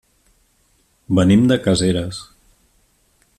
[1.19, 2.23] Venim de Caseres.